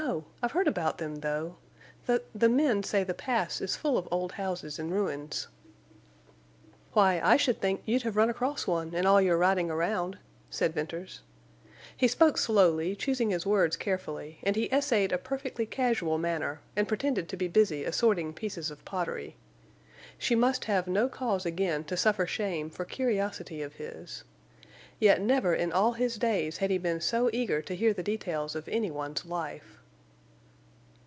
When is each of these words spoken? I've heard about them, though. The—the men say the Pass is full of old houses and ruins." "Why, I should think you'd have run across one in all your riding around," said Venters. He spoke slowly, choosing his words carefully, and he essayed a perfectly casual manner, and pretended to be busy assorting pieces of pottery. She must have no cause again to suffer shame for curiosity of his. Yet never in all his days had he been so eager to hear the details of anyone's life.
I've 0.43 0.51
heard 0.53 0.67
about 0.67 0.97
them, 0.97 1.17
though. 1.17 1.57
The—the 2.07 2.49
men 2.49 2.81
say 2.81 3.03
the 3.03 3.13
Pass 3.13 3.61
is 3.61 3.75
full 3.77 3.99
of 3.99 4.07
old 4.09 4.33
houses 4.33 4.79
and 4.79 4.91
ruins." 4.91 5.47
"Why, 6.93 7.21
I 7.23 7.37
should 7.37 7.61
think 7.61 7.83
you'd 7.85 8.01
have 8.01 8.17
run 8.17 8.29
across 8.29 8.65
one 8.65 8.95
in 8.95 9.05
all 9.05 9.21
your 9.21 9.37
riding 9.37 9.69
around," 9.69 10.17
said 10.49 10.73
Venters. 10.73 11.21
He 11.95 12.07
spoke 12.09 12.39
slowly, 12.39 12.95
choosing 12.95 13.29
his 13.29 13.45
words 13.45 13.77
carefully, 13.77 14.39
and 14.43 14.55
he 14.55 14.73
essayed 14.73 15.11
a 15.11 15.19
perfectly 15.19 15.67
casual 15.67 16.17
manner, 16.17 16.61
and 16.75 16.87
pretended 16.87 17.29
to 17.29 17.37
be 17.37 17.47
busy 17.47 17.85
assorting 17.85 18.33
pieces 18.33 18.71
of 18.71 18.83
pottery. 18.83 19.37
She 20.17 20.33
must 20.35 20.65
have 20.65 20.87
no 20.87 21.07
cause 21.07 21.45
again 21.45 21.83
to 21.85 21.95
suffer 21.95 22.25
shame 22.25 22.71
for 22.71 22.85
curiosity 22.85 23.61
of 23.61 23.73
his. 23.75 24.23
Yet 24.99 25.21
never 25.21 25.53
in 25.53 25.71
all 25.71 25.93
his 25.93 26.15
days 26.17 26.57
had 26.57 26.71
he 26.71 26.79
been 26.79 26.99
so 27.01 27.29
eager 27.31 27.61
to 27.61 27.75
hear 27.75 27.93
the 27.93 28.03
details 28.03 28.55
of 28.55 28.67
anyone's 28.67 29.25
life. 29.25 29.77